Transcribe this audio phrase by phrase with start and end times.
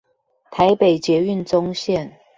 [0.49, 2.09] 台北捷運棕線